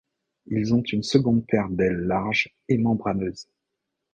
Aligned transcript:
Ils 0.47 0.73
ont 0.73 0.81
une 0.81 1.03
seconde 1.03 1.45
paire 1.45 1.69
d'ailes 1.69 1.93
large 2.07 2.55
et 2.69 2.79
membraneuse. 2.79 3.47